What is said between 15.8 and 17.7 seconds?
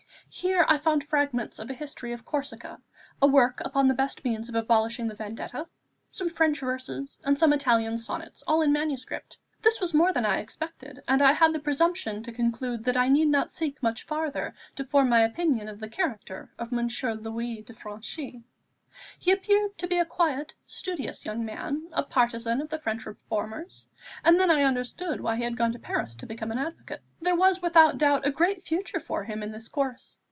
the character of Monsieur Louis